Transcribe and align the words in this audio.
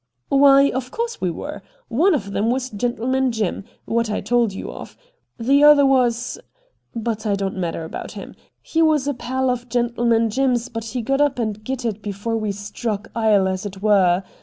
'Why, 0.29 0.71
of 0.71 0.89
course 0.89 1.17
there 1.17 1.31
were. 1.31 1.61
One 1.87 2.15
of 2.15 2.31
them 2.31 2.49
was 2.49 2.71
Gentleman 2.71 3.31
Jim, 3.31 3.65
what 3.85 4.09
I 4.09 4.19
told 4.19 4.51
you 4.51 4.71
of. 4.71 4.97
The 5.39 5.63
other 5.63 5.85
was— 5.85 6.39
but 6.95 7.23
it 7.23 7.37
don't 7.37 7.57
matter 7.59 7.83
about 7.83 8.13
him. 8.13 8.33
He 8.63 8.81
was 8.81 9.07
a 9.07 9.13
pal 9.13 9.51
of 9.51 9.69
Gentleman 9.69 10.31
Jim's, 10.31 10.69
but 10.69 10.85
he 10.85 11.03
got 11.03 11.21
up 11.21 11.37
and 11.37 11.63
gitted 11.63 12.01
before 12.01 12.35
we 12.35 12.51
struck 12.51 13.09
ile 13.13 13.47
as 13.47 13.63
it 13.63 13.83
were. 13.83 14.23